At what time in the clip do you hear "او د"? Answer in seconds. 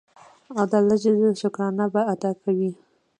0.57-0.73